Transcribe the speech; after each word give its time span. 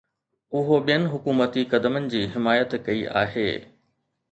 اهو 0.59 0.79
ٻين 0.87 1.03
حڪومتي 1.11 1.65
قدمن 1.75 2.09
جي 2.15 2.23
حمايت 2.33 2.75
ڪئي 2.91 3.07
آهي. 3.25 3.49